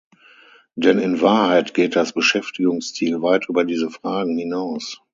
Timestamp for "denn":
0.73-0.97